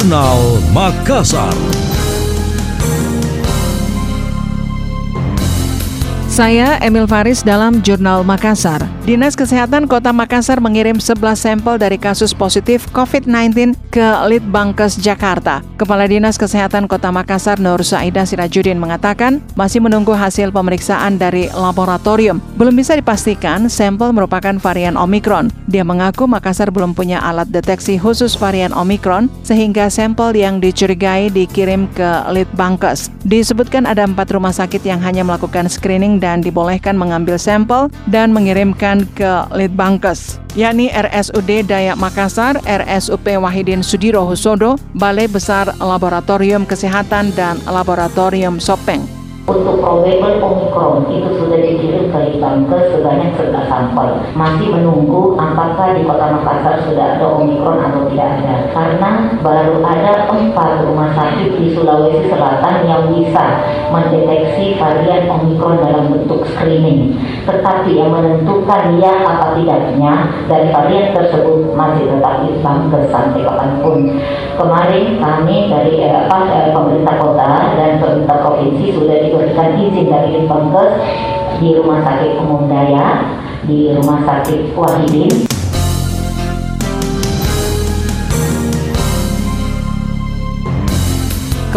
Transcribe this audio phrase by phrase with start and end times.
[0.00, 1.89] Jurnal Makassar.
[6.40, 8.80] Saya Emil Faris dalam Jurnal Makassar.
[9.04, 15.60] Dinas Kesehatan Kota Makassar mengirim 11 sampel dari kasus positif COVID-19 ke Litbangkes Jakarta.
[15.76, 22.40] Kepala Dinas Kesehatan Kota Makassar Nur Saida Sirajudin mengatakan masih menunggu hasil pemeriksaan dari laboratorium.
[22.56, 25.52] Belum bisa dipastikan sampel merupakan varian Omikron.
[25.68, 31.84] Dia mengaku Makassar belum punya alat deteksi khusus varian Omikron sehingga sampel yang dicurigai dikirim
[31.92, 33.12] ke Litbangkes.
[33.28, 39.02] Disebutkan ada empat rumah sakit yang hanya melakukan screening dan dibolehkan mengambil sampel dan mengirimkan
[39.18, 47.58] ke Litbangkes, yakni RSUD Dayak Makassar, RSUP Wahidin Sudiro Husodo, Balai Besar Laboratorium Kesehatan, dan
[47.66, 49.02] Laboratorium Sopeng.
[49.50, 51.58] Untuk probable Omicron itu sudah
[52.10, 54.08] dikirim ke Litbangkes sebanyak 11 sampel.
[54.34, 58.54] Masih menunggu apakah di kota Makassar sudah ada Omicron atau tidak ada.
[58.74, 63.44] Karena baru ada empat rumah sakit di Sulawesi Selatan yang bisa
[63.94, 67.14] mendeteksi varian Omicron dalam bentuk screening.
[67.46, 70.14] Tetapi yang menentukan ya apa tidaknya
[70.50, 73.98] dari varian tersebut masih tetap Litbangkes sampai kapan pun.
[74.58, 80.28] Kemarin kami dari eh, apa, eh, pemerintah kota dan pemerintah provinsi sudah diberikan izin dari
[80.36, 80.92] Litbangkes
[81.60, 83.24] di Rumah Sakit Umum Daya,
[83.64, 85.50] di Rumah Sakit Wahidin.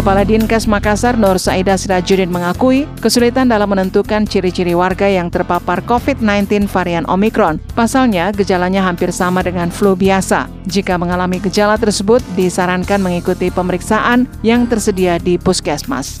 [0.04, 6.68] Kepala Dinkes Makassar Nur Saida Sirajudin mengakui kesulitan dalam menentukan ciri-ciri warga yang terpapar COVID-19
[6.68, 7.56] varian Omicron.
[7.72, 10.52] Pasalnya, gejalanya hampir sama dengan flu biasa.
[10.68, 16.20] Jika mengalami gejala tersebut, disarankan mengikuti pemeriksaan yang tersedia di puskesmas.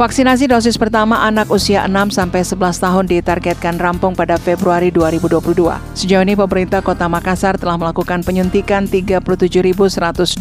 [0.00, 5.76] Vaksinasi dosis pertama anak usia 6 sampai 11 tahun ditargetkan rampung pada Februari 2022.
[5.92, 10.40] Sejauh ini pemerintah Kota Makassar telah melakukan penyuntikan 37.124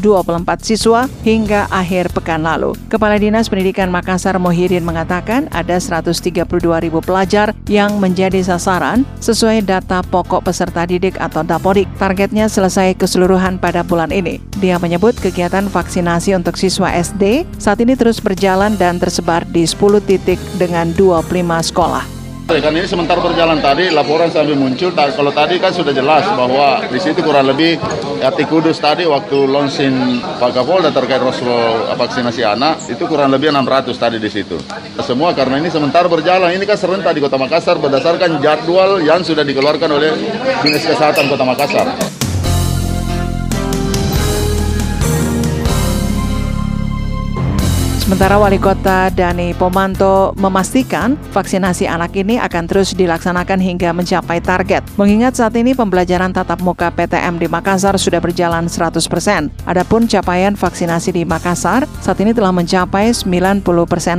[0.63, 2.71] siswa hingga akhir pekan lalu.
[2.87, 6.47] Kepala Dinas Pendidikan Makassar Mohidin mengatakan ada 132.000
[7.03, 11.91] pelajar yang menjadi sasaran sesuai data pokok peserta didik atau Dapodik.
[11.99, 14.39] Targetnya selesai keseluruhan pada bulan ini.
[14.63, 20.01] Dia menyebut kegiatan vaksinasi untuk siswa SD saat ini terus berjalan dan tersebar di 10
[20.05, 22.19] titik dengan 25 sekolah.
[22.49, 24.89] Kan ini sementara berjalan tadi laporan sampai muncul.
[24.89, 27.77] Kalau tadi kan sudah jelas bahwa di situ kurang lebih
[28.17, 33.93] ya Kudus tadi waktu launching Pak Kapolda terkait Roslo vaksinasi anak itu kurang lebih 600
[33.93, 34.57] tadi di situ.
[35.05, 36.49] Semua karena ini sementara berjalan.
[36.49, 40.17] Ini kan serentak di Kota Makassar berdasarkan jadwal yang sudah dikeluarkan oleh
[40.65, 42.18] Dinas Kesehatan Kota Makassar.
[48.09, 54.81] Sementara Wali Kota Dani Pomanto memastikan vaksinasi anak ini akan terus dilaksanakan hingga mencapai target.
[54.97, 59.53] Mengingat saat ini pembelajaran tatap muka PTM di Makassar sudah berjalan 100%.
[59.69, 63.61] Adapun capaian vaksinasi di Makassar saat ini telah mencapai 90%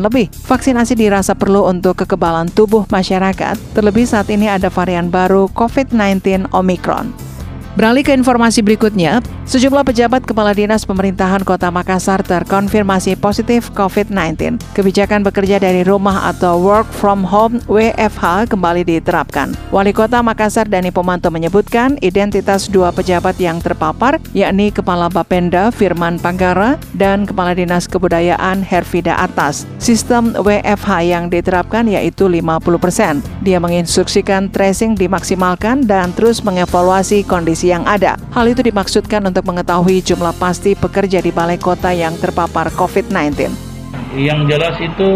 [0.06, 0.30] lebih.
[0.46, 7.29] Vaksinasi dirasa perlu untuk kekebalan tubuh masyarakat, terlebih saat ini ada varian baru COVID-19 Omicron.
[7.78, 14.58] Beralih ke informasi berikutnya, sejumlah pejabat kepala dinas pemerintahan Kota Makassar terkonfirmasi positif COVID-19.
[14.74, 19.54] Kebijakan bekerja dari rumah atau work from home WFH kembali diterapkan.
[19.70, 26.18] Wali Kota Makassar Dani Pomanto menyebutkan identitas dua pejabat yang terpapar, yakni Kepala Bapenda Firman
[26.18, 29.62] Panggara dan Kepala Dinas Kebudayaan Hervida Atas.
[29.78, 33.22] Sistem WFH yang diterapkan yaitu 50%.
[33.46, 38.16] Dia menginstruksikan tracing dimaksimalkan dan terus mengevaluasi kondisi kondisi yang ada.
[38.32, 43.68] Hal itu dimaksudkan untuk mengetahui jumlah pasti pekerja di balai kota yang terpapar COVID-19.
[44.16, 45.08] Yang jelas itu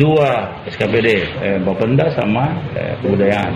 [0.00, 1.08] dua SKPD,
[1.42, 3.52] eh, Bapenda sama eh, kebudayaan.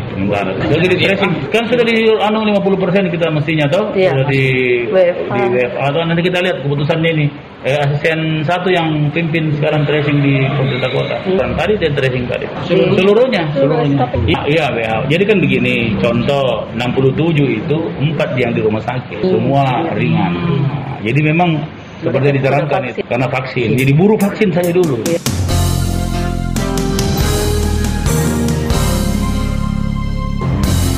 [0.67, 4.11] Jadi di tracing kan sudah di anu 50 persen kita mestinya tahu Iya.
[4.12, 4.44] sudah di
[4.91, 5.31] WFH.
[5.31, 5.78] di WFH.
[5.78, 7.27] Atau nanti kita lihat keputusannya ini.
[7.65, 11.17] Eh, asisten satu yang pimpin sekarang tracing di pemerintah kota.
[11.25, 12.45] Dan tadi dia tracing tadi.
[12.69, 14.05] Seluruhnya, seluruhnya.
[14.44, 15.00] Iya, WHO.
[15.09, 19.65] Jadi kan begini, contoh 67 itu empat yang di rumah sakit, semua
[19.97, 20.37] ringan.
[20.37, 21.65] Nah, jadi memang
[22.05, 23.69] seperti diterangkan itu karena vaksin.
[23.81, 25.00] Jadi buru vaksin saya dulu.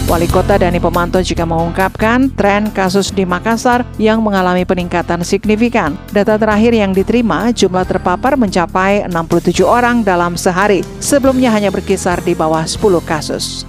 [0.07, 5.99] Wali Kota Dani Pomanto juga mengungkapkan tren kasus di Makassar yang mengalami peningkatan signifikan.
[6.15, 10.87] Data terakhir yang diterima, jumlah terpapar mencapai 67 orang dalam sehari.
[11.03, 13.67] Sebelumnya hanya berkisar di bawah 10 kasus.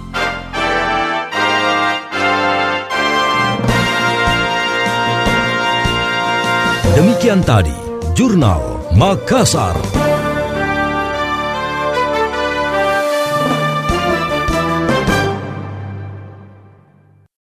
[6.94, 7.74] Demikian tadi,
[8.14, 8.62] Jurnal
[8.94, 9.97] Makassar.